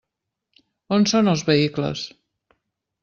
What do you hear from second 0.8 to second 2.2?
On són els vehicles?